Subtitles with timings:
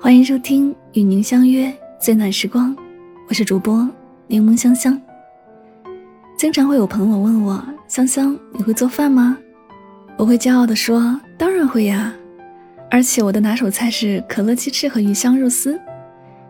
[0.00, 2.74] 欢迎收听与您相约最暖时光，
[3.28, 3.86] 我是主播
[4.26, 4.98] 柠檬香香。
[6.36, 9.36] 经常会有朋友问我：“香香，你会做饭吗？”
[10.16, 12.12] 我会骄傲地说：“当然会呀，
[12.90, 15.78] 而且我的拿手菜是可乐鸡翅和鱼香肉丝，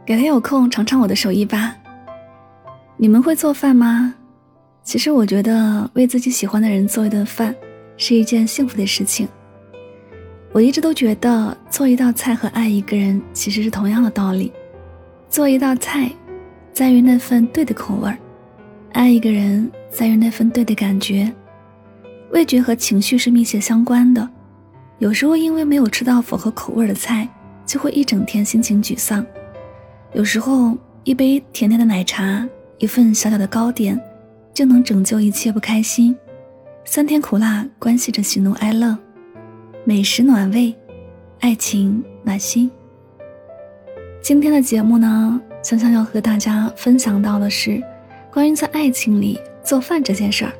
[0.07, 1.75] 改天有空尝尝我的手艺吧。”
[2.96, 4.14] 你们会做饭吗？
[4.82, 7.55] 其实我觉得为自己喜欢的人做一顿饭
[7.99, 9.29] 是一件幸福的事情。
[10.52, 14.51] 我一直都觉得做一道菜和爱一个人其实是同样的道理。
[15.29, 16.11] 做一道菜，
[16.73, 18.16] 在于那份对的口味儿；
[18.92, 21.30] 爱一个人，在于那份对的感觉。
[22.30, 24.27] 味觉和情绪是密切相关的。
[24.98, 27.28] 有时候因为没有吃到符合口味的菜，
[27.67, 29.23] 就会一整天心情沮丧；
[30.15, 34.01] 有时候一杯甜甜的奶茶，一份小小的糕点。
[34.55, 36.17] 就能拯救一切不开心，
[36.91, 38.97] 酸甜苦辣关系着喜怒哀乐，
[39.84, 40.74] 美食暖胃，
[41.38, 42.70] 爱情暖心。
[44.22, 47.78] 今天的节目呢，香香要和大家分享到的是
[48.33, 50.53] 关于在爱情里做饭这件事儿。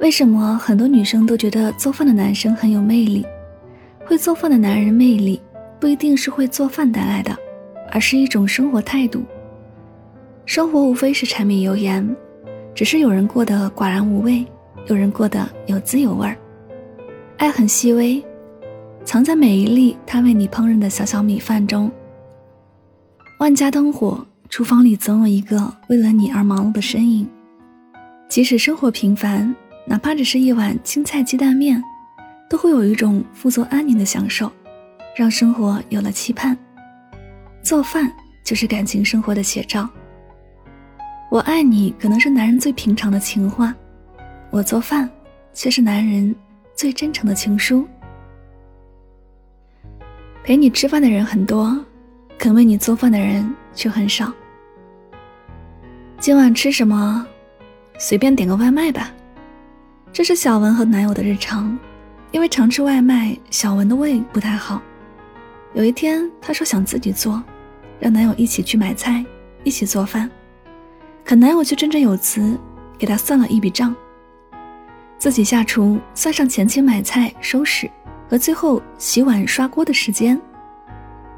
[0.00, 3.24] 为什么很多女生都觉得做饭的男生很有魅力？
[4.04, 5.40] 会做饭的男人魅力
[5.78, 7.30] 不一定是会做饭带来的，
[7.92, 9.22] 而是一种生活态度。
[10.46, 12.04] 生活无非是柴米油盐。
[12.74, 14.44] 只是有人过得寡然无味，
[14.88, 16.36] 有人过得有滋有味儿。
[17.36, 18.24] 爱很细微，
[19.04, 21.90] 藏在每一粒他为你烹饪的小小米饭中。
[23.38, 27.28] 万家灯火，厨房里总有一个为了你而忙碌的身影。
[28.28, 29.54] 即使生活平凡，
[29.86, 31.82] 哪怕只是一碗青菜鸡蛋面，
[32.48, 34.50] 都会有一种富足安宁的享受，
[35.14, 36.56] 让生活有了期盼。
[37.62, 38.10] 做饭
[38.44, 39.88] 就是感情生活的写照。
[41.30, 43.74] 我爱你可能是男人最平常的情话，
[44.50, 45.08] 我做饭
[45.52, 46.34] 却是男人
[46.74, 47.86] 最真诚的情书。
[50.42, 51.78] 陪你吃饭的人很多，
[52.38, 54.32] 肯为你做饭的人却很少。
[56.18, 57.26] 今晚吃什么？
[57.98, 59.12] 随便点个外卖吧。
[60.12, 61.78] 这是小文和男友的日常，
[62.30, 64.80] 因为常吃外卖，小文的胃不太好。
[65.74, 67.42] 有一天，她说想自己做，
[68.00, 69.22] 让男友一起去买菜，
[69.64, 70.30] 一起做饭。
[71.22, 72.58] 可男友却振振有词，
[72.96, 73.94] 给她算了一笔账。
[75.18, 77.90] 自己下厨，算上前期买菜、收拾
[78.30, 80.40] 和最后洗碗、刷锅的时间，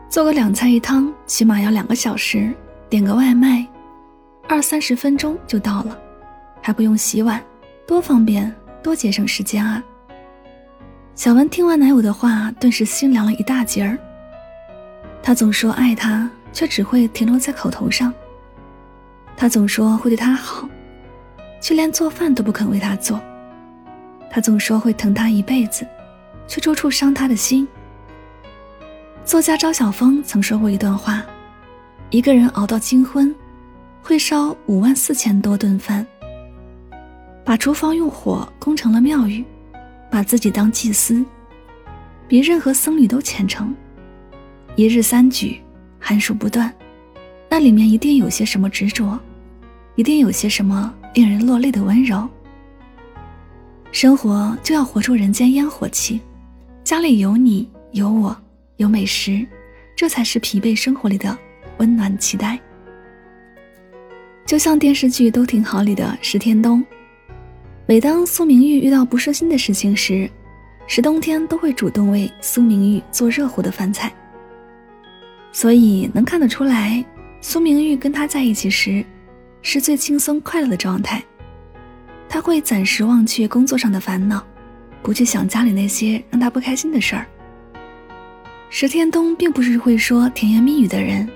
[0.09, 2.53] 做个两菜一汤起码要两个小时，
[2.91, 3.67] 点个外卖，
[4.47, 5.99] 二三十分钟就到了，
[6.61, 7.43] 还不用洗碗，
[7.87, 9.83] 多方便，多节省时间啊！
[11.15, 13.99] 小文听完男友的话，顿时心凉了一大截儿。
[15.23, 18.13] 他总说爱他，却只会停留在口头上。
[19.39, 20.69] 他总说会对她好，
[21.63, 23.19] 却连做饭都不肯为她做。
[24.31, 25.87] 他总说会疼她一辈子，
[26.47, 27.67] 却处处伤她的心。
[29.25, 31.23] 作家张晓峰曾说过一段话：
[32.11, 33.35] 一个人熬到金婚，
[34.03, 36.07] 会烧五万四千多顿饭，
[37.45, 39.45] 把厨房用火攻成了庙宇，
[40.11, 41.25] 把自己当祭司，
[42.29, 43.75] 比任何僧侣都虔诚。
[44.77, 45.61] 一日三举，
[45.99, 46.73] 寒暑不断，
[47.49, 49.19] 那里面一定有些什么执着。
[49.97, 52.27] 一定有些什么令人落泪的温柔。
[53.93, 56.21] 生活就要活出人间烟火气，
[56.85, 58.37] 家里有你有我
[58.77, 59.45] 有美食，
[59.97, 61.37] 这才是疲惫生活里的
[61.79, 62.59] 温暖期待。
[64.47, 66.85] 就像电视剧《都挺好》里的石天东，
[67.87, 70.31] 每当苏明玉遇到不顺心的事情时，
[70.87, 74.13] 石冬天都会主动为苏明玉做热乎的饭菜。
[75.53, 77.05] 所以能看得出来，
[77.41, 79.05] 苏明玉跟他在一起时。
[79.63, 81.23] 是最轻松快乐的状态，
[82.33, 84.43] 他会暂时忘却工作上的烦恼，
[85.03, 87.27] 不去想家里那些让他不开心的事儿。
[88.71, 91.29] 石天东并不是会说甜言蜜语的人，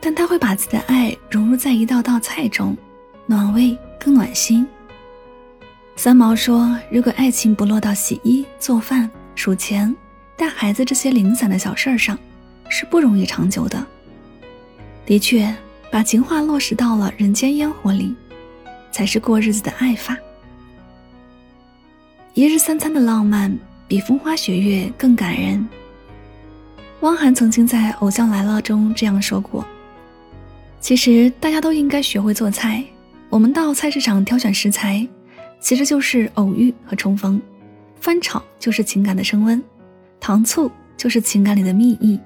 [0.00, 2.76] 但他会把自己的爱融入在一道道菜中，
[3.24, 4.66] 暖胃更暖心。
[5.96, 9.92] 三毛说：“如果爱情不落到洗衣、做饭、数钱、
[10.36, 12.18] 带孩子这些零散的小事儿上，
[12.68, 13.84] 是不容易长久的。”
[15.06, 15.52] 的确。
[15.90, 18.14] 把情话落实到了人间烟火里，
[18.98, 20.16] 才是过日子的爱法。
[22.34, 23.56] 一日三餐的浪漫
[23.86, 25.64] 比风花雪月更感人。
[27.02, 29.64] 汪涵曾经在《偶像来了》中这样说过
[30.82, 32.82] ：“其实大家都应该学会做菜。
[33.28, 35.06] 我们到菜市场挑选食材，
[35.60, 37.38] 其实就是偶遇和重逢；
[38.00, 39.60] 翻炒就是情感的升温；
[40.18, 42.18] 糖醋就是情感里的蜜意；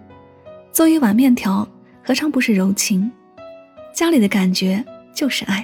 [0.73, 1.69] 做一碗面条，
[2.03, 3.13] 何尝不是柔情？”
[3.95, 4.83] 家里的感觉
[5.15, 5.63] 就是爱。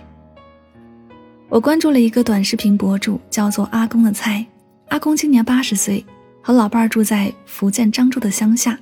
[1.50, 4.44] 我关注了一个短视频博主，叫做阿公的菜。
[4.88, 6.04] 阿公今年八十岁，
[6.42, 8.78] 和老伴儿住在福建漳州的乡下，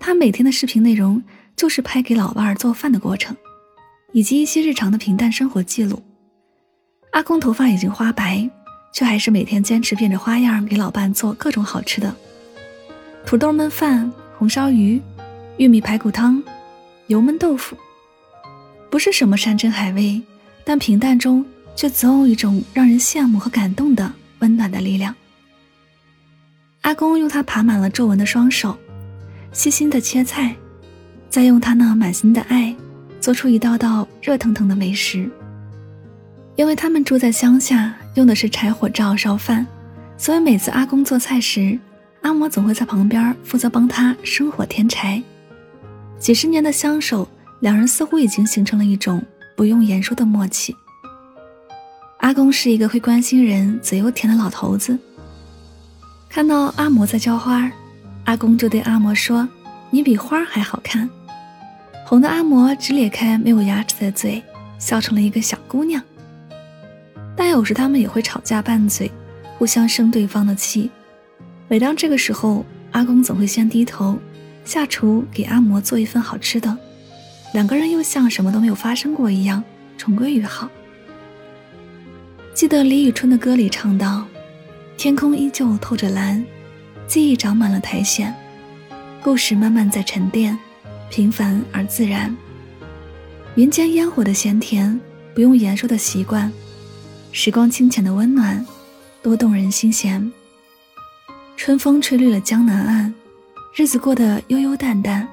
[0.00, 1.22] 他每天的视频内容
[1.54, 3.36] 就是拍给老伴儿做饭的过程，
[4.12, 6.02] 以及一些日常的平淡生活记录。
[7.12, 8.48] 阿公头发已经花白，
[8.90, 12.14] 却还是每天坚持变着花样给老伴做各种好吃的：
[13.26, 14.98] 土豆焖饭、红烧鱼、
[15.58, 16.42] 玉米排骨汤、
[17.08, 17.76] 油焖豆腐。
[18.90, 20.22] 不是什么山珍海味，
[20.64, 21.44] 但平淡中
[21.76, 25.14] 却总有一种让人羡慕和感动的温暖的力量。
[26.80, 28.76] 阿公用他爬满了皱纹的双手，
[29.52, 30.56] 细心的切菜，
[31.30, 32.74] 再用他那满心的爱，
[33.20, 35.30] 做出一道道热腾腾的美食。
[36.56, 39.64] 因为他们住在乡下，用的是柴火灶烧饭，
[40.16, 41.78] 所以每次阿公做菜时，
[42.22, 45.22] 阿嬷总会在旁边负责帮他生火添柴。
[46.18, 47.28] 几十年的相守。
[47.60, 49.24] 两人似乎已经形成了一种
[49.56, 50.76] 不用言说的默契。
[52.26, 54.98] 阿公是一个会关心人、嘴又甜的老头子。
[56.28, 57.70] 看到阿嬷在浇花，
[58.24, 59.48] 阿公就对阿嬷说
[59.90, 61.08] ：“你比花还好看。”
[62.04, 64.42] 哄得阿嬷直咧开没有牙齿的嘴，
[64.76, 66.02] 笑成了一个小姑娘。
[67.36, 69.08] 但有时他们也会吵架拌嘴，
[69.56, 70.90] 互相生对方的气。
[71.68, 74.18] 每当这个时候，阿公总会先低头
[74.64, 76.76] 下厨给阿嬷做一份好吃的。
[77.52, 79.62] 两个人又像什么都没有发生过一样，
[79.96, 80.68] 重归于好。
[82.56, 84.26] 记得李宇春的歌里唱道
[84.96, 86.42] ：“天空依旧透着蓝，
[87.06, 88.34] 记忆长满了苔藓，
[89.22, 90.58] 故事慢慢在沉淀，
[91.10, 92.34] 平凡而自然。
[93.56, 94.98] 云间烟火的咸甜，
[95.34, 96.50] 不用言说的习惯，
[97.30, 98.64] 时光清浅的温暖，
[99.22, 100.32] 多动人心弦。
[101.58, 103.12] 春风吹绿了江南岸，
[103.74, 105.28] 日子过得悠悠淡淡。”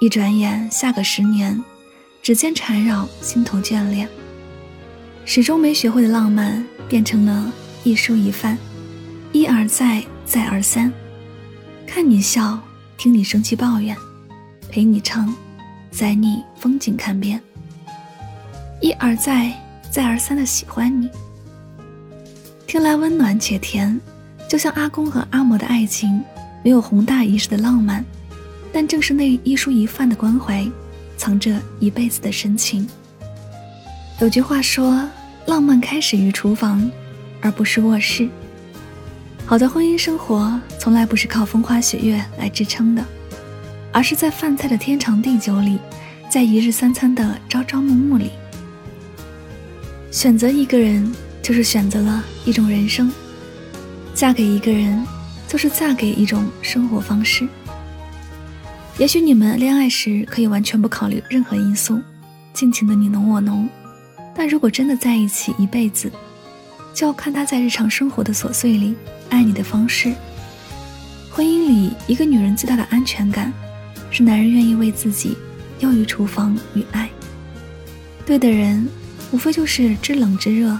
[0.00, 1.62] 一转眼，下个十年，
[2.22, 4.08] 指尖缠绕，心头眷恋。
[5.24, 7.52] 始终没学会的浪漫，变成了
[7.84, 8.58] 一蔬一饭，
[9.32, 10.92] 一而再，再而三。
[11.86, 12.58] 看你笑，
[12.98, 13.96] 听你生气抱怨，
[14.68, 15.32] 陪你唱，
[15.90, 17.40] 在你风景看遍。
[18.80, 19.52] 一而再，
[19.90, 21.08] 再而三的喜欢你，
[22.66, 23.98] 听来温暖且甜，
[24.48, 26.20] 就像阿公和阿嬷的爱情，
[26.64, 28.04] 没有宏大仪式的浪漫。
[28.72, 30.66] 但正是那一蔬一饭的关怀，
[31.16, 32.86] 藏着一辈子的深情。
[34.22, 35.04] 有句话说
[35.48, 36.88] ：“浪漫开始于厨房，
[37.40, 38.28] 而不是卧室。”
[39.44, 43.04] 好的婚姻生活从来不是靠风花雪月来支撑的，
[43.90, 45.76] 而是在饭菜的天长地久里，
[46.30, 48.30] 在一日三餐的朝朝暮暮里。
[50.12, 53.10] 选择一个人，就是选择了一种人生；
[54.14, 55.04] 嫁给一个人，
[55.48, 57.48] 就是嫁给一种生活方式。
[58.98, 62.00] 也许你们恋爱时可以完全不考虑任何因素，
[62.52, 63.68] 尽情的你侬我侬，
[64.34, 66.10] 但如果真的在一起一辈子，
[66.94, 68.94] 就要看他在日常生活的琐碎里
[69.30, 70.12] 爱你的方式。
[71.30, 73.52] 婚姻里，一个女人最大的安全感，
[74.10, 75.36] 是男人愿意为自己
[75.80, 77.08] 囿于厨房与爱。
[78.24, 78.88] 对的人，
[79.30, 80.78] 无非就是知冷知热，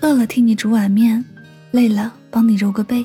[0.00, 1.24] 饿了替你煮碗面，
[1.70, 3.04] 累了帮你揉个背。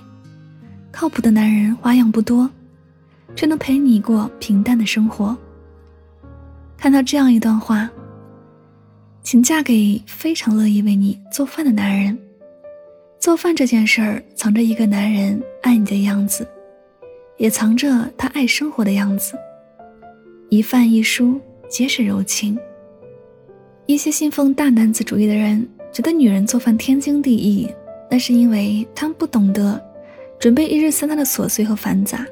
[0.91, 2.49] 靠谱的男人花样不多。
[3.35, 5.35] 却能陪你过平淡的生活。
[6.77, 7.89] 看到这样一段话，
[9.23, 12.17] 请嫁给非常乐意为你做饭的男人。
[13.19, 16.45] 做饭这件事儿，藏着一个男人爱你的样子，
[17.37, 19.33] 也藏着他爱生活的样子。
[20.49, 22.57] 一饭一蔬，皆是柔情。
[23.85, 27.69] 一些信奉大男子主义的人，觉得女人做饭天经地义，
[28.11, 29.81] 那是因为他们不懂得
[30.37, 32.25] 准备一日三餐的琐碎和繁杂。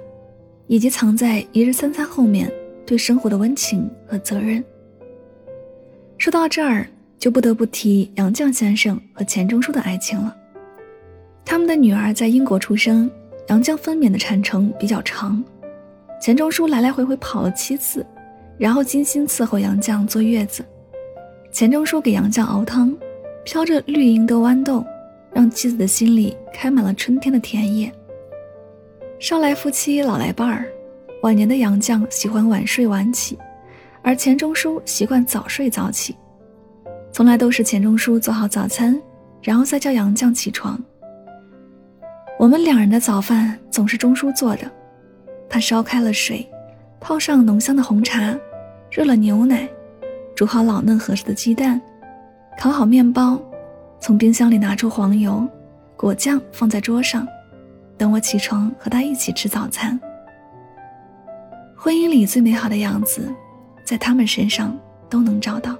[0.68, 2.50] 以及藏在一日三餐后面
[2.86, 4.63] 对生活的温情和责任。
[6.22, 6.86] 说到这儿，
[7.18, 10.38] 就不得不提杨绛先生和钱钟书的爱情了。
[11.44, 13.10] 他们的女儿在英国出生，
[13.48, 15.44] 杨绛分娩的产程比较长，
[16.22, 18.06] 钱钟书来来回回跑了七次，
[18.60, 20.63] 然后精心伺候杨绛坐月子。
[21.51, 22.96] 钱钟书给杨绛熬汤，
[23.44, 24.86] 飘着绿荫的豌豆，
[25.34, 27.92] 让妻子的心里开满了春天的田野。
[29.18, 30.68] 少来夫妻老来伴儿，
[31.24, 33.40] 晚年的杨绛喜欢晚睡晚起，
[34.03, 36.15] 而钱钟书习惯早睡早起。
[37.12, 39.00] 从来都是钱钟书做好早餐，
[39.41, 40.81] 然后再叫杨绛起床。
[42.39, 44.70] 我们两人的早饭总是钟书做的，
[45.50, 46.50] 他烧开了水，
[47.00, 48.36] 泡上浓香的红茶，
[48.89, 49.70] 热了牛奶，
[50.36, 51.79] 煮好老嫩合适的鸡蛋，
[52.58, 53.39] 烤好面包，
[54.00, 55.48] 从冰箱里拿出黄油，
[55.96, 57.27] 果酱放在桌上。
[57.98, 60.00] 等我起床，和他一起吃早餐。
[61.75, 63.31] 婚姻里最美好的样子，
[63.84, 64.78] 在他们身上
[65.10, 65.78] 都能找到。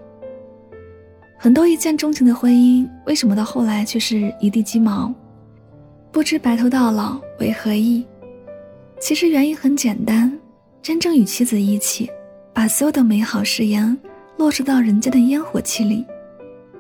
[1.38, 5.14] 很多一见钟情的婚姻，为什么到后来却是一地鸡毛？
[6.12, 8.06] 不知白头到老为何意？
[9.00, 10.32] 其实原因很简单，
[10.82, 12.10] 真正与妻子一起，
[12.54, 13.98] 把所有的美好誓言
[14.38, 16.06] 落实到人间的烟火气里，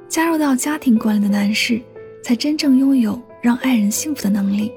[0.08, 1.82] 加入到家庭管理的男士，
[2.24, 4.70] 才真正拥有让爱人幸福的能力。《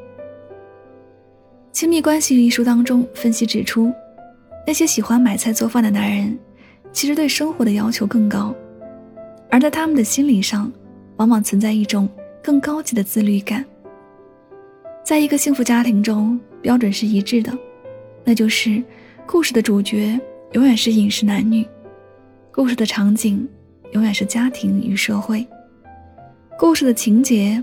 [1.73, 3.93] 亲密关系》一书当中分析指出，
[4.67, 6.39] 那些喜欢买菜做饭的男人，
[6.93, 8.55] 其实对生活的要求更高，
[9.51, 10.73] 而在他们的心理上，
[11.17, 12.09] 往往存在一种
[12.43, 13.65] 更高级的自律感。
[15.05, 17.53] 在一个幸福家庭中，标准是一致的，
[18.25, 18.83] 那就是
[19.27, 20.19] 故事的主角
[20.53, 21.67] 永远是饮食男女，
[22.51, 23.47] 故事的场景
[23.93, 25.47] 永远是家庭与社会，
[26.59, 27.63] 故事的情节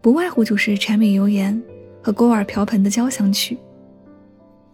[0.00, 1.62] 不外乎就是柴米油盐
[2.02, 3.58] 和锅碗瓢盆的交响曲。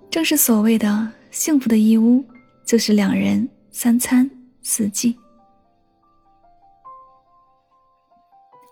[0.08, 2.24] 正是所谓的幸福的一屋，
[2.64, 4.30] 就是两人三餐
[4.62, 5.18] 四季。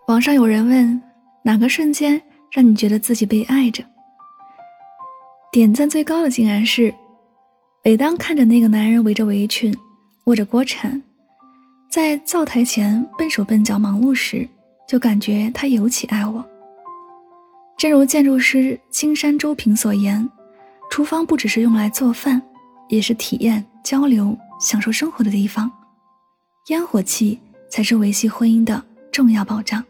[0.07, 1.03] 网上有人问，
[1.43, 2.23] 哪个瞬间？
[2.53, 3.83] 让你觉得自己被爱着。
[5.51, 6.95] 点赞最高的竟然是，
[7.83, 9.77] 每当看着那个男人围着围裙，
[10.27, 11.03] 握着锅铲，
[11.91, 14.49] 在灶台前笨手笨脚忙碌时，
[14.87, 16.45] 就感觉他尤其爱我。
[17.77, 20.31] 正如建筑师青山周平所言，
[20.93, 22.41] 厨房不只是用来做饭，
[22.89, 25.71] 也是体验、交流、享受生活的地方。
[26.69, 29.83] 烟火气才是维系婚姻的重要保障。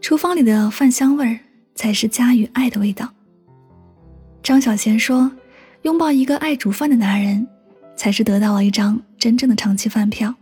[0.00, 1.38] 厨房里的饭香味儿，
[1.74, 3.12] 才是家与爱的味道。
[4.42, 5.30] 张小娴说
[5.82, 7.46] ：“拥抱一个爱煮饭的男人，
[7.96, 10.34] 才是得到了一张真正的长期饭票。”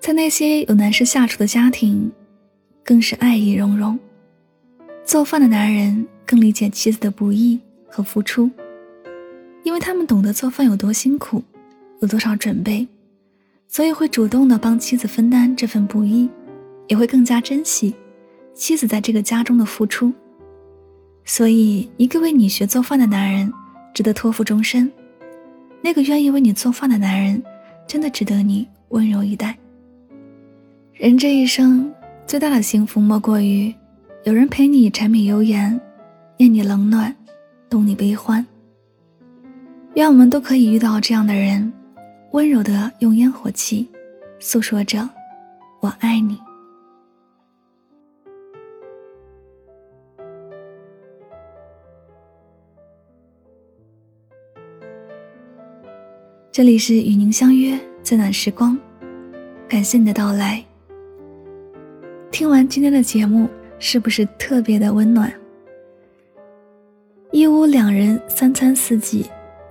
[0.00, 2.10] 在那些有男士下厨的家庭，
[2.84, 3.98] 更是爱意融融。
[5.04, 7.58] 做饭的男人更理解妻子的不易
[7.88, 8.50] 和付出，
[9.68, 11.42] 因为他们懂得做饭有多辛苦，
[12.00, 12.88] 有多少准备，
[13.68, 16.26] 所以会主动的帮妻子分担这份不易。
[16.86, 17.94] 也会更加珍惜
[18.54, 20.10] 妻子在这个家中的付出，
[21.22, 23.52] 所以一个为你学做饭的男人
[23.92, 24.90] 值得托付终身，
[25.82, 27.42] 那个愿意为你做饭的男人
[27.86, 29.54] 真的值得你温柔以待。
[30.94, 31.92] 人这一生
[32.26, 33.74] 最大的幸福莫过于
[34.24, 35.78] 有人陪你柴米油盐，
[36.38, 37.14] 念你冷暖，
[37.68, 38.46] 懂你悲欢。
[39.98, 41.72] 愿我们都可以遇到这样的人，
[42.30, 43.88] 温柔的用烟火气
[44.38, 45.10] 诉说着
[45.82, 46.38] “我爱你”。
[56.52, 58.78] 这里是与您相约最暖时光，
[59.68, 60.64] 感谢你的到来。
[62.30, 63.48] 听完今天的节目，
[63.80, 65.28] 是不是特别的温暖？
[67.32, 69.26] 一屋两人，三餐四季，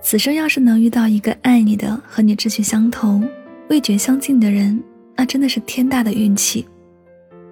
[0.08, 3.28] 此生要是能遇到一个爱你的、和你志趣相同、
[3.68, 4.82] 味觉相近的人，
[5.14, 6.66] 那真的是天大的运气。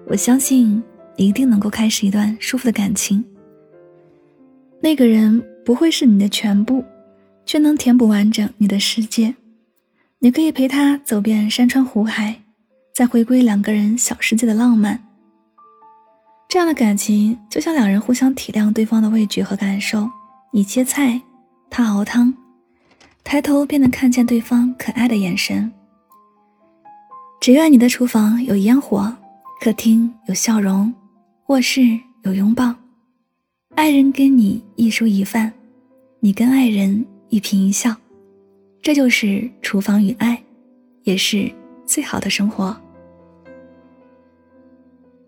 [0.07, 0.83] 我相信
[1.15, 3.23] 你一定能够开始一段舒服的感情。
[4.81, 6.83] 那个人不会是你的全部。
[7.45, 9.35] 却能填补完整你的世界，
[10.17, 12.41] 你可以陪他走遍山川湖海，
[12.91, 15.01] 再回归两个人小世界的浪漫。
[16.49, 20.09] 这样的感情就像两人互相体谅对方的味觉和感受，
[20.51, 21.21] 你切菜，
[21.69, 22.33] 他熬汤，
[23.27, 25.69] 抬头便能看见对方可爱的眼神。
[27.41, 29.13] 只愿你的厨房有烟火，
[29.59, 30.93] 客厅有笑容，
[31.47, 31.81] 卧室
[32.23, 32.73] 有拥抱，
[33.75, 35.51] 爱人跟你一蔬一饭，
[36.21, 37.05] 你跟爱人。
[37.29, 37.93] 一颦一笑，
[38.81, 40.41] 这就是厨房与爱，
[41.03, 41.51] 也是
[41.85, 42.73] 最好的生活。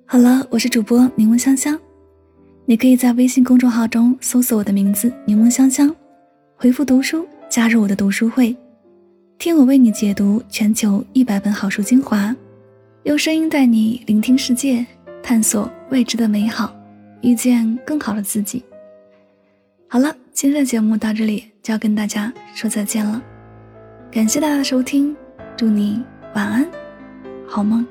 [0.06, 1.78] 好了，我是主播柠檬香香，
[2.66, 5.94] 你可以在微信公众号中搜索我的名字“柠檬香香”，
[6.56, 8.56] 回复“读书”加入我的读书会，
[9.40, 12.36] 听我为你解读全球一百本好书精华，
[13.04, 14.86] 用声音带你聆听世界，
[15.24, 16.74] 探索未知的美好，
[17.22, 18.64] 遇见更好的自己。
[19.88, 21.46] 好了，今天的节目到这里。
[21.62, 23.22] 就要跟大家说再见了，
[24.10, 25.16] 感谢大家的收听，
[25.56, 26.02] 祝你
[26.34, 26.68] 晚安，
[27.46, 27.86] 好梦。